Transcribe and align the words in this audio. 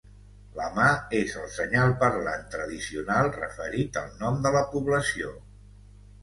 La 0.59 0.67
mà 0.77 0.85
és 1.17 1.35
el 1.41 1.51
senyal 1.55 1.93
parlant 2.03 2.47
tradicional 2.55 3.29
referit 3.37 4.01
al 4.03 4.09
nom 4.25 4.41
de 4.49 4.55
la 4.57 4.65
població. 4.73 5.37